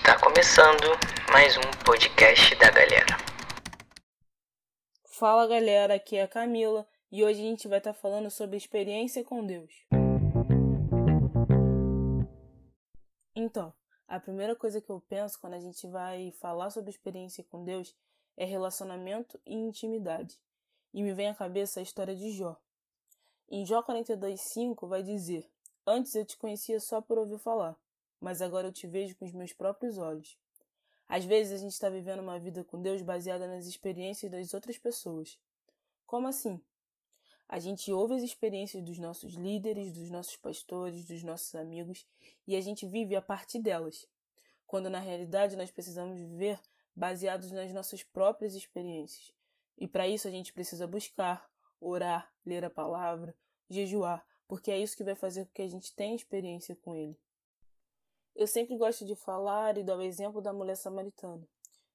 Está 0.00 0.18
começando 0.18 0.82
mais 1.30 1.58
um 1.58 1.84
podcast 1.84 2.54
da 2.56 2.70
galera. 2.70 3.18
Fala 5.04 5.46
galera, 5.46 5.94
aqui 5.96 6.16
é 6.16 6.22
a 6.22 6.26
Camila 6.26 6.88
e 7.12 7.22
hoje 7.22 7.38
a 7.40 7.44
gente 7.44 7.68
vai 7.68 7.78
estar 7.78 7.92
falando 7.92 8.30
sobre 8.30 8.56
experiência 8.56 9.22
com 9.22 9.44
Deus. 9.44 9.70
Então, 13.36 13.74
a 14.08 14.18
primeira 14.18 14.56
coisa 14.56 14.80
que 14.80 14.88
eu 14.88 15.02
penso 15.06 15.38
quando 15.38 15.52
a 15.52 15.60
gente 15.60 15.86
vai 15.86 16.32
falar 16.40 16.70
sobre 16.70 16.88
experiência 16.88 17.44
com 17.44 17.62
Deus 17.62 17.94
é 18.38 18.46
relacionamento 18.46 19.38
e 19.44 19.54
intimidade. 19.54 20.34
E 20.94 21.02
me 21.02 21.12
vem 21.12 21.28
à 21.28 21.34
cabeça 21.34 21.78
a 21.78 21.82
história 21.82 22.16
de 22.16 22.32
Jó. 22.32 22.56
Em 23.50 23.66
Jó 23.66 23.82
42:5 23.82 24.88
vai 24.88 25.02
dizer: 25.02 25.46
Antes 25.86 26.14
eu 26.14 26.24
te 26.24 26.38
conhecia 26.38 26.80
só 26.80 27.02
por 27.02 27.18
ouvir 27.18 27.38
falar, 27.38 27.76
mas 28.20 28.42
agora 28.42 28.68
eu 28.68 28.72
te 28.72 28.86
vejo 28.86 29.16
com 29.16 29.24
os 29.24 29.32
meus 29.32 29.52
próprios 29.52 29.98
olhos. 29.98 30.38
Às 31.08 31.24
vezes 31.24 31.52
a 31.52 31.56
gente 31.56 31.72
está 31.72 31.88
vivendo 31.88 32.20
uma 32.20 32.38
vida 32.38 32.62
com 32.62 32.80
Deus 32.80 33.02
baseada 33.02 33.48
nas 33.48 33.66
experiências 33.66 34.30
das 34.30 34.54
outras 34.54 34.78
pessoas. 34.78 35.38
Como 36.06 36.28
assim? 36.28 36.60
A 37.48 37.58
gente 37.58 37.90
ouve 37.90 38.14
as 38.14 38.22
experiências 38.22 38.80
dos 38.80 38.96
nossos 38.98 39.34
líderes, 39.34 39.90
dos 39.90 40.08
nossos 40.08 40.36
pastores, 40.36 41.04
dos 41.04 41.24
nossos 41.24 41.52
amigos 41.56 42.06
e 42.46 42.54
a 42.54 42.60
gente 42.60 42.86
vive 42.86 43.16
a 43.16 43.22
partir 43.22 43.58
delas, 43.58 44.06
quando 44.66 44.88
na 44.88 45.00
realidade 45.00 45.56
nós 45.56 45.70
precisamos 45.70 46.16
viver 46.16 46.60
baseados 46.94 47.50
nas 47.50 47.72
nossas 47.72 48.04
próprias 48.04 48.54
experiências. 48.54 49.32
E 49.76 49.88
para 49.88 50.06
isso 50.06 50.28
a 50.28 50.30
gente 50.30 50.52
precisa 50.52 50.86
buscar, 50.86 51.50
orar, 51.80 52.32
ler 52.46 52.64
a 52.64 52.70
palavra, 52.70 53.34
jejuar, 53.68 54.24
porque 54.46 54.70
é 54.70 54.78
isso 54.78 54.96
que 54.96 55.02
vai 55.02 55.16
fazer 55.16 55.46
com 55.46 55.52
que 55.52 55.62
a 55.62 55.68
gente 55.68 55.92
tenha 55.94 56.14
experiência 56.14 56.76
com 56.76 56.94
Ele. 56.94 57.18
Eu 58.34 58.46
sempre 58.46 58.76
gosto 58.76 59.04
de 59.04 59.14
falar 59.14 59.76
e 59.76 59.84
dar 59.84 59.96
o 59.96 60.02
exemplo 60.02 60.40
da 60.40 60.52
mulher 60.52 60.76
samaritana. 60.76 61.46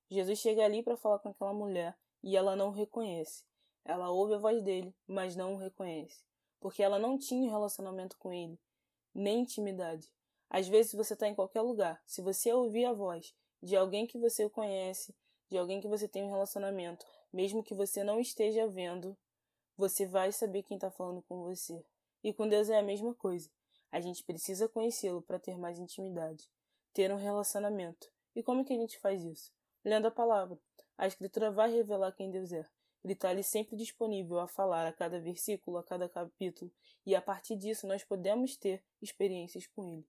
Jesus 0.09 0.39
chega 0.39 0.63
ali 0.63 0.83
para 0.83 0.97
falar 0.97 1.19
com 1.19 1.29
aquela 1.29 1.53
mulher 1.53 1.97
e 2.23 2.35
ela 2.37 2.55
não 2.55 2.67
o 2.69 2.71
reconhece. 2.71 3.43
Ela 3.83 4.09
ouve 4.09 4.33
a 4.33 4.37
voz 4.37 4.61
dele, 4.61 4.93
mas 5.07 5.35
não 5.35 5.53
o 5.53 5.57
reconhece, 5.57 6.23
porque 6.59 6.83
ela 6.83 6.99
não 6.99 7.17
tinha 7.17 7.47
um 7.47 7.51
relacionamento 7.51 8.17
com 8.17 8.33
ele, 8.33 8.59
nem 9.13 9.41
intimidade. 9.41 10.11
Às 10.49 10.67
vezes 10.67 10.93
você 10.93 11.13
está 11.13 11.27
em 11.27 11.35
qualquer 11.35 11.61
lugar. 11.61 12.01
Se 12.05 12.21
você 12.21 12.51
ouvir 12.51 12.85
a 12.85 12.93
voz 12.93 13.33
de 13.61 13.75
alguém 13.75 14.05
que 14.05 14.17
você 14.17 14.49
conhece, 14.49 15.15
de 15.49 15.57
alguém 15.57 15.79
que 15.79 15.87
você 15.87 16.07
tem 16.07 16.23
um 16.23 16.31
relacionamento, 16.31 17.05
mesmo 17.31 17.63
que 17.63 17.73
você 17.73 18.03
não 18.03 18.19
esteja 18.19 18.67
vendo, 18.67 19.17
você 19.77 20.05
vai 20.05 20.31
saber 20.31 20.63
quem 20.63 20.77
está 20.77 20.89
falando 20.89 21.21
com 21.23 21.43
você. 21.43 21.83
E 22.23 22.33
com 22.33 22.47
Deus 22.47 22.69
é 22.69 22.79
a 22.79 22.83
mesma 22.83 23.13
coisa. 23.13 23.49
A 23.95 24.01
gente 24.01 24.25
precisa 24.25 24.67
conhecê-lo 24.67 25.21
para 25.21 25.39
ter 25.39 25.57
mais 25.57 25.79
intimidade, 25.79 26.49
ter 26.93 27.13
um 27.13 27.15
relacionamento. 27.15 28.11
E 28.35 28.43
como 28.43 28.65
que 28.65 28.73
a 28.73 28.75
gente 28.75 28.99
faz 28.99 29.23
isso? 29.23 29.53
Lendo 29.85 30.05
a 30.05 30.11
palavra. 30.11 30.59
A 30.97 31.07
escritura 31.07 31.49
vai 31.49 31.71
revelar 31.71 32.11
quem 32.11 32.29
Deus 32.29 32.51
é. 32.51 32.67
Ele 33.05 33.13
está 33.13 33.29
ali 33.29 33.41
sempre 33.41 33.77
disponível 33.77 34.37
a 34.41 34.49
falar 34.49 34.85
a 34.85 34.91
cada 34.91 35.17
versículo, 35.17 35.77
a 35.77 35.83
cada 35.83 36.09
capítulo, 36.09 36.69
e 37.05 37.15
a 37.15 37.21
partir 37.21 37.55
disso 37.55 37.87
nós 37.87 38.03
podemos 38.03 38.57
ter 38.57 38.83
experiências 39.01 39.65
com 39.65 39.87
Ele. 39.87 40.05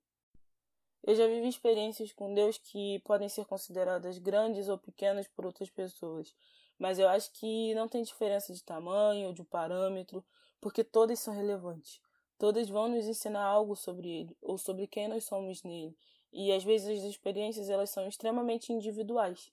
Eu 1.05 1.15
já 1.15 1.29
vivi 1.29 1.47
experiências 1.47 2.13
com 2.13 2.35
Deus 2.35 2.59
que 2.59 2.99
podem 3.05 3.29
ser 3.29 3.45
consideradas 3.45 4.19
grandes 4.19 4.67
ou 4.67 4.77
pequenas 4.77 5.29
por 5.29 5.47
outras 5.47 5.71
pessoas, 5.71 6.35
mas 6.77 6.99
eu 6.99 7.09
acho 7.09 7.31
que 7.35 7.73
não 7.77 7.87
tem 7.87 8.03
diferença 8.03 8.53
de 8.53 8.65
tamanho 8.65 9.29
ou 9.29 9.33
de 9.33 9.45
parâmetro, 9.45 10.27
porque 10.61 10.83
todas 10.83 11.21
são 11.21 11.33
relevantes. 11.33 12.05
Todas 12.39 12.69
vão 12.69 12.89
nos 12.89 13.07
ensinar 13.07 13.45
algo 13.45 13.75
sobre 13.75 14.09
ele 14.09 14.37
ou 14.43 14.59
sobre 14.59 14.87
quem 14.87 15.09
nós 15.09 15.25
somos 15.25 15.63
nele. 15.63 15.97
E 16.33 16.53
às 16.53 16.63
vezes 16.63 16.99
as 16.99 17.11
experiências 17.11 17.71
elas 17.71 17.91
são 17.91 18.07
extremamente 18.07 18.73
individuais. 18.73 19.51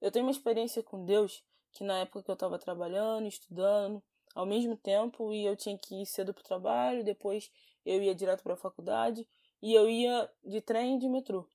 Eu 0.00 0.10
tenho 0.10 0.24
uma 0.24 0.32
experiência 0.32 0.82
com 0.82 1.04
Deus 1.04 1.44
que 1.72 1.84
na 1.84 1.98
época 1.98 2.22
que 2.22 2.30
eu 2.30 2.34
estava 2.34 2.58
trabalhando, 2.58 3.28
estudando, 3.28 4.02
ao 4.34 4.46
mesmo 4.46 4.76
tempo, 4.76 5.32
e 5.32 5.44
eu 5.44 5.56
tinha 5.56 5.78
que 5.78 6.02
ir 6.02 6.06
cedo 6.06 6.32
para 6.34 6.40
o 6.40 6.44
trabalho, 6.44 7.04
depois 7.04 7.50
eu 7.84 8.02
ia 8.02 8.14
direto 8.14 8.42
para 8.42 8.54
a 8.54 8.56
faculdade, 8.56 9.26
e 9.62 9.72
eu 9.72 9.88
ia 9.88 10.30
de 10.44 10.60
trem 10.60 10.96
e 10.96 10.98
de 10.98 11.08
metrô. 11.08 11.46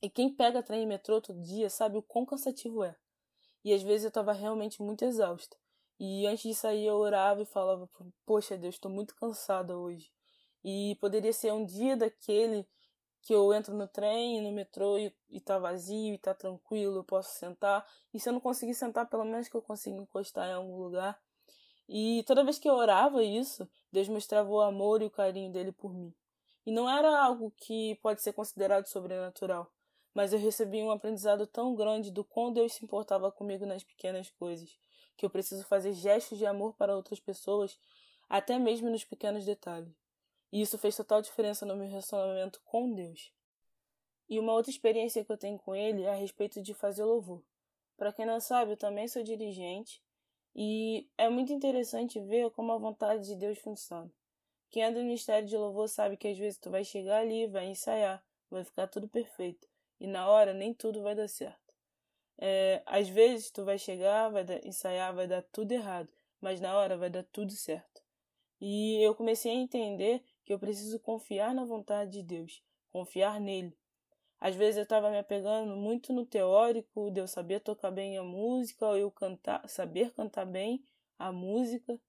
E 0.00 0.08
quem 0.08 0.32
pega 0.32 0.62
trem 0.62 0.82
e 0.82 0.86
metrô 0.86 1.20
todo 1.20 1.40
dia 1.42 1.68
sabe 1.68 1.98
o 1.98 2.02
quão 2.02 2.24
cansativo 2.24 2.84
é. 2.84 2.96
E 3.64 3.74
às 3.74 3.82
vezes 3.82 4.04
eu 4.04 4.08
estava 4.08 4.32
realmente 4.32 4.82
muito 4.82 5.04
exausta. 5.04 5.56
E 6.00 6.26
antes 6.26 6.42
de 6.44 6.54
sair 6.54 6.86
eu 6.86 6.96
orava 6.96 7.42
e 7.42 7.46
falava: 7.46 7.88
Poxa, 8.24 8.56
Deus, 8.56 8.76
estou 8.76 8.90
muito 8.90 9.14
cansada 9.16 9.76
hoje. 9.76 10.10
E 10.64 10.96
poderia 11.00 11.32
ser 11.32 11.52
um 11.52 11.64
dia 11.64 11.96
daquele 11.96 12.66
que 13.22 13.34
eu 13.34 13.52
entro 13.52 13.74
no 13.74 13.88
trem, 13.88 14.40
no 14.40 14.52
metrô 14.52 14.96
e, 14.96 15.12
e 15.28 15.40
tá 15.40 15.58
vazio 15.58 16.14
e 16.14 16.18
tá 16.18 16.32
tranquilo, 16.32 16.98
eu 16.98 17.04
posso 17.04 17.36
sentar. 17.38 17.84
E 18.14 18.20
se 18.20 18.28
eu 18.28 18.32
não 18.32 18.40
conseguir 18.40 18.74
sentar, 18.74 19.08
pelo 19.08 19.24
menos 19.24 19.48
que 19.48 19.56
eu 19.56 19.62
consiga 19.62 19.96
encostar 19.96 20.48
em 20.48 20.52
algum 20.52 20.76
lugar. 20.76 21.20
E 21.88 22.22
toda 22.26 22.44
vez 22.44 22.58
que 22.58 22.68
eu 22.68 22.74
orava 22.74 23.22
isso, 23.24 23.68
Deus 23.90 24.08
mostrava 24.08 24.48
o 24.48 24.60
amor 24.60 25.02
e 25.02 25.06
o 25.06 25.10
carinho 25.10 25.50
dele 25.50 25.72
por 25.72 25.92
mim. 25.92 26.14
E 26.64 26.70
não 26.70 26.88
era 26.88 27.18
algo 27.20 27.52
que 27.56 27.96
pode 27.96 28.22
ser 28.22 28.34
considerado 28.34 28.86
sobrenatural, 28.86 29.72
mas 30.14 30.32
eu 30.32 30.38
recebi 30.38 30.82
um 30.82 30.90
aprendizado 30.90 31.46
tão 31.46 31.74
grande 31.74 32.10
do 32.10 32.22
quão 32.22 32.52
Deus 32.52 32.74
se 32.74 32.84
importava 32.84 33.32
comigo 33.32 33.64
nas 33.64 33.82
pequenas 33.82 34.30
coisas 34.30 34.78
que 35.18 35.26
eu 35.26 35.30
preciso 35.30 35.64
fazer 35.64 35.92
gestos 35.92 36.38
de 36.38 36.46
amor 36.46 36.74
para 36.74 36.94
outras 36.94 37.18
pessoas, 37.18 37.76
até 38.28 38.56
mesmo 38.56 38.88
nos 38.88 39.04
pequenos 39.04 39.44
detalhes. 39.44 39.92
E 40.52 40.62
isso 40.62 40.78
fez 40.78 40.96
total 40.96 41.20
diferença 41.20 41.66
no 41.66 41.76
meu 41.76 41.88
relacionamento 41.88 42.62
com 42.64 42.94
Deus. 42.94 43.32
E 44.28 44.38
uma 44.38 44.52
outra 44.52 44.70
experiência 44.70 45.24
que 45.24 45.32
eu 45.32 45.36
tenho 45.36 45.58
com 45.58 45.74
ele 45.74 46.04
é 46.04 46.10
a 46.10 46.14
respeito 46.14 46.62
de 46.62 46.72
fazer 46.72 47.04
louvor. 47.04 47.42
Para 47.96 48.12
quem 48.12 48.24
não 48.24 48.40
sabe, 48.40 48.72
eu 48.72 48.76
também 48.76 49.08
sou 49.08 49.24
dirigente 49.24 50.00
e 50.54 51.08
é 51.18 51.28
muito 51.28 51.52
interessante 51.52 52.20
ver 52.20 52.50
como 52.52 52.70
a 52.70 52.78
vontade 52.78 53.26
de 53.26 53.34
Deus 53.34 53.58
funciona. 53.58 54.10
Quem 54.70 54.84
é 54.84 54.92
do 54.92 55.00
ministério 55.00 55.48
de 55.48 55.56
louvor 55.56 55.88
sabe 55.88 56.16
que 56.16 56.28
às 56.28 56.38
vezes 56.38 56.60
tu 56.60 56.70
vai 56.70 56.84
chegar 56.84 57.22
ali, 57.22 57.48
vai 57.48 57.66
ensaiar, 57.66 58.24
vai 58.48 58.62
ficar 58.62 58.86
tudo 58.86 59.08
perfeito 59.08 59.66
e 59.98 60.06
na 60.06 60.28
hora 60.28 60.54
nem 60.54 60.72
tudo 60.72 61.02
vai 61.02 61.16
dar 61.16 61.28
certo. 61.28 61.67
É, 62.40 62.82
às 62.86 63.08
vezes 63.08 63.50
tu 63.50 63.64
vai 63.64 63.78
chegar, 63.78 64.28
vai 64.28 64.44
dar, 64.44 64.64
ensaiar, 64.64 65.12
vai 65.14 65.26
dar 65.26 65.42
tudo 65.42 65.72
errado, 65.72 66.08
mas 66.40 66.60
na 66.60 66.76
hora 66.76 66.96
vai 66.96 67.10
dar 67.10 67.24
tudo 67.24 67.52
certo. 67.52 68.00
E 68.60 69.02
eu 69.02 69.14
comecei 69.14 69.50
a 69.50 69.54
entender 69.54 70.22
que 70.44 70.52
eu 70.52 70.58
preciso 70.58 70.98
confiar 71.00 71.52
na 71.52 71.64
vontade 71.64 72.12
de 72.12 72.22
Deus, 72.22 72.62
confiar 72.90 73.40
nele. 73.40 73.76
Às 74.40 74.54
vezes 74.54 74.76
eu 74.76 74.84
estava 74.84 75.10
me 75.10 75.18
apegando 75.18 75.76
muito 75.76 76.12
no 76.12 76.24
teórico, 76.24 77.10
de 77.10 77.20
eu 77.20 77.26
saber 77.26 77.60
tocar 77.60 77.90
bem 77.90 78.16
a 78.16 78.22
música, 78.22 78.86
ou 78.86 78.96
eu 78.96 79.10
cantar, 79.10 79.68
saber 79.68 80.12
cantar 80.12 80.46
bem 80.46 80.82
a 81.18 81.32
música, 81.32 82.00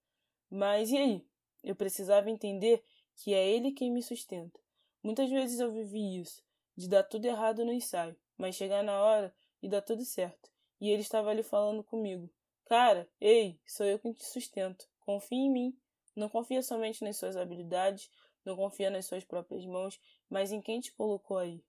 mas 0.50 0.92
e 0.92 0.98
aí? 0.98 1.26
Eu 1.64 1.76
precisava 1.76 2.30
entender 2.30 2.84
que 3.16 3.34
é 3.34 3.48
ele 3.48 3.72
quem 3.72 3.92
me 3.92 4.02
sustenta. 4.02 4.60
Muitas 5.02 5.30
vezes 5.30 5.60
eu 5.60 5.72
vivi 5.72 6.20
isso, 6.20 6.44
de 6.76 6.88
dar 6.88 7.04
tudo 7.04 7.26
errado 7.26 7.66
no 7.66 7.74
ensaio, 7.74 8.16
mas 8.38 8.56
chegar 8.56 8.84
na 8.84 9.02
hora 9.02 9.34
e 9.62 9.68
dá 9.68 9.82
tudo 9.82 10.06
certo. 10.06 10.50
E 10.80 10.90
ele 10.90 11.02
estava 11.02 11.30
ali 11.30 11.44
falando 11.44 11.84
comigo: 11.84 12.30
Cara, 12.66 13.10
ei, 13.20 13.60
sou 13.66 13.86
eu 13.86 14.00
quem 14.00 14.14
te 14.14 14.24
sustento. 14.26 14.88
Confia 15.00 15.38
em 15.38 15.52
mim. 15.52 15.78
Não 16.16 16.30
confia 16.30 16.62
somente 16.62 17.04
nas 17.04 17.18
suas 17.18 17.38
habilidades, 17.38 18.10
não 18.44 18.56
confia 18.56 18.90
nas 18.90 19.06
suas 19.06 19.24
próprias 19.24 19.66
mãos, 19.66 20.00
mas 20.30 20.52
em 20.52 20.62
quem 20.62 20.80
te 20.80 20.92
colocou 20.94 21.38
aí. 21.38 21.64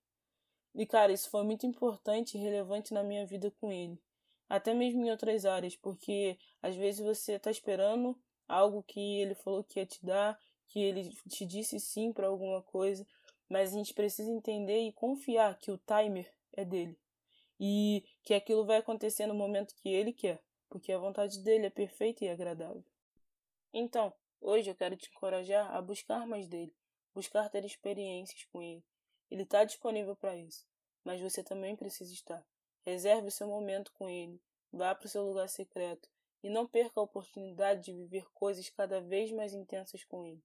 E 0.75 0.87
cara, 0.87 1.13
isso 1.13 1.31
foi 1.31 1.43
muito 1.43 1.67
importante 1.67 2.37
e 2.37 2.41
relevante 2.41 2.95
na 2.95 3.03
minha 3.03 3.27
vida 3.27 3.51
com 3.61 3.73
ele. 3.73 4.01
Até 4.49 4.75
mesmo 4.75 5.05
em 5.05 5.11
outras 5.11 5.45
áreas, 5.45 5.77
porque 5.77 6.39
às 6.61 6.75
vezes 6.77 7.01
você 7.01 7.35
está 7.35 7.51
esperando 7.51 8.19
algo 8.49 8.83
que 8.83 9.21
ele 9.21 9.35
falou 9.35 9.63
que 9.63 9.79
ia 9.79 9.87
te 9.87 10.05
dar, 10.05 10.39
que 10.69 10.81
ele 10.81 11.11
te 11.29 11.45
disse 11.45 11.79
sim 11.79 12.13
para 12.13 12.27
alguma 12.27 12.63
coisa, 12.63 13.07
mas 13.49 13.73
a 13.73 13.77
gente 13.77 13.95
precisa 13.95 14.31
entender 14.31 14.81
e 14.81 14.93
confiar 14.93 15.59
que 15.59 15.71
o 15.71 15.79
timer 15.79 16.33
é 16.53 16.65
dele 16.65 16.99
e 17.61 18.03
que 18.23 18.33
aquilo 18.33 18.65
vai 18.65 18.79
acontecer 18.79 19.27
no 19.27 19.35
momento 19.35 19.75
que 19.75 19.91
ele 19.91 20.15
quer, 20.15 20.43
porque 20.71 20.91
a 20.91 20.99
vontade 20.99 21.39
dele 21.41 21.67
é 21.67 21.71
perfeita 21.71 22.25
e 22.25 22.31
agradável. 22.31 22.83
Então, 23.71 24.15
hoje 24.41 24.71
eu 24.71 24.75
quero 24.75 24.97
te 24.97 25.11
encorajar 25.11 25.71
a 25.77 25.83
buscar 25.83 26.27
mais 26.27 26.49
dele, 26.49 26.75
buscar 27.15 27.51
ter 27.51 27.63
experiências 27.67 28.45
com 28.45 28.63
ele. 28.63 28.83
Ele 29.31 29.43
está 29.43 29.63
disponível 29.63 30.17
para 30.17 30.35
isso, 30.35 30.67
mas 31.05 31.21
você 31.21 31.45
também 31.45 31.77
precisa 31.77 32.15
estar. 32.15 32.43
Reserve 32.87 33.29
o 33.29 33.31
seu 33.31 33.47
momento 33.47 33.93
com 33.93 34.09
ele, 34.09 34.41
vá 34.73 34.95
para 34.95 35.07
o 35.07 35.11
seu 35.11 35.23
lugar 35.23 35.49
secreto 35.49 36.09
e 36.43 36.49
não 36.49 36.67
perca 36.67 36.99
a 36.99 37.03
oportunidade 37.03 37.85
de 37.85 37.93
viver 37.93 38.25
coisas 38.33 38.71
cada 38.71 39.03
vez 39.03 39.31
mais 39.31 39.53
intensas 39.53 40.03
com 40.03 40.25
ele. 40.25 40.43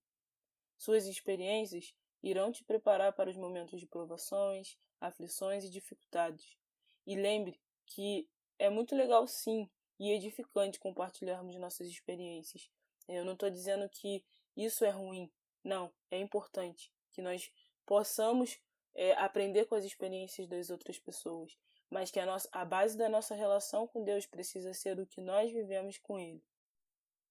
Suas 0.77 1.05
experiências 1.05 1.93
irão 2.21 2.51
te 2.51 2.61
preparar 2.65 3.13
para 3.13 3.29
os 3.29 3.37
momentos 3.37 3.79
de 3.79 3.87
provações, 3.87 4.77
aflições 4.99 5.63
e 5.63 5.69
dificuldades. 5.69 6.57
E 7.05 7.15
lembre 7.15 7.59
que 7.85 8.27
é 8.57 8.69
muito 8.69 8.95
legal 8.95 9.27
sim 9.27 9.69
e 9.99 10.11
edificante 10.11 10.79
compartilharmos 10.79 11.55
nossas 11.55 11.87
experiências. 11.87 12.69
Eu 13.07 13.23
não 13.23 13.33
estou 13.33 13.49
dizendo 13.49 13.87
que 13.89 14.23
isso 14.55 14.83
é 14.83 14.89
ruim. 14.89 15.31
Não, 15.63 15.91
é 16.11 16.19
importante 16.19 16.91
que 17.11 17.21
nós 17.21 17.51
possamos 17.85 18.59
é, 18.93 19.13
aprender 19.13 19.65
com 19.65 19.75
as 19.75 19.85
experiências 19.85 20.47
das 20.47 20.69
outras 20.69 20.97
pessoas, 20.97 21.57
mas 21.89 22.11
que 22.11 22.19
a, 22.19 22.25
nossa, 22.25 22.49
a 22.51 22.65
base 22.65 22.97
da 22.97 23.09
nossa 23.09 23.35
relação 23.35 23.87
com 23.87 24.03
Deus 24.03 24.25
precisa 24.25 24.73
ser 24.73 24.99
o 24.99 25.05
que 25.05 25.21
nós 25.21 25.51
vivemos 25.51 25.97
com 25.97 26.19
Ele. 26.19 26.43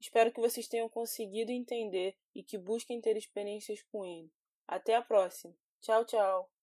Espero 0.01 0.33
que 0.33 0.41
vocês 0.41 0.69
tenham 0.69 0.89
conseguido 0.89 1.51
entender 1.51 2.17
e 2.35 2.43
que 2.43 2.59
busquem 2.59 3.01
ter 3.01 3.17
experiências 3.17 3.83
com 3.83 4.05
Ele. 4.05 4.31
Até 4.67 4.95
a 4.95 5.03
próxima. 5.03 5.55
Tchau, 5.81 6.05
tchau. 6.05 6.54